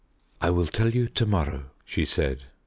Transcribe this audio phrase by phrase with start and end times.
[0.41, 2.45] "I will tell you to morrow," she said.